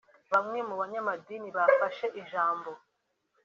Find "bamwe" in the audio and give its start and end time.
0.31-0.59